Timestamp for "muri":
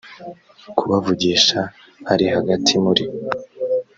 2.83-3.05